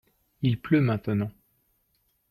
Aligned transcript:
il 0.41 0.59
pleut 0.59 0.81
maintenant. 0.81 1.29